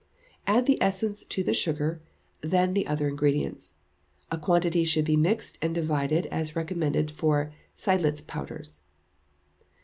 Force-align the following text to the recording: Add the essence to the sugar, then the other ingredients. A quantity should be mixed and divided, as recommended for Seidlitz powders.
Add 0.47 0.65
the 0.65 0.81
essence 0.81 1.23
to 1.25 1.43
the 1.43 1.53
sugar, 1.53 2.01
then 2.41 2.73
the 2.73 2.87
other 2.87 3.07
ingredients. 3.07 3.73
A 4.31 4.37
quantity 4.39 4.83
should 4.83 5.05
be 5.05 5.15
mixed 5.15 5.59
and 5.61 5.75
divided, 5.75 6.25
as 6.31 6.55
recommended 6.55 7.11
for 7.11 7.53
Seidlitz 7.75 8.25
powders. 8.25 8.81